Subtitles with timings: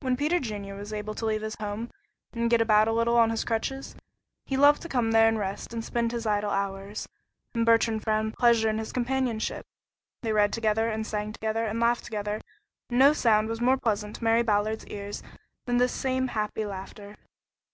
[0.00, 1.90] When Peter Junior was able to leave his home
[2.32, 3.94] and get about a little on his crutches,
[4.46, 7.06] he loved to come there and rest and spend his idle hours,
[7.54, 9.66] and Bertrand found pleasure in his companionship.
[10.22, 12.40] They read together, and sang together, and laughed together,
[12.88, 15.22] and no sound was more pleasant to Mary Ballard's ears
[15.66, 17.16] than this same happy laughter.